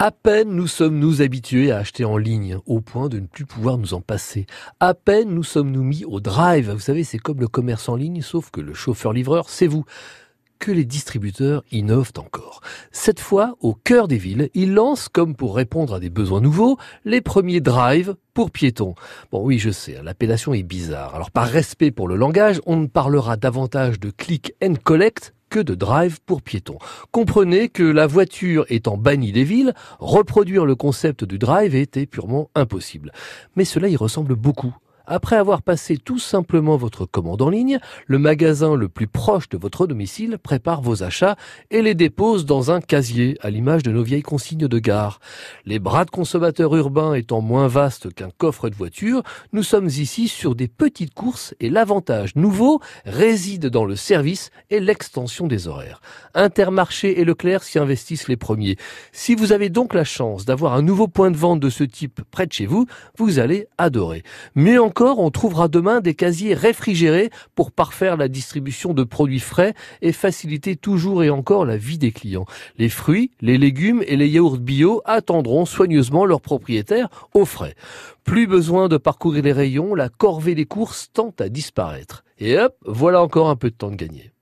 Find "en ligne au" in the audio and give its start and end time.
2.04-2.80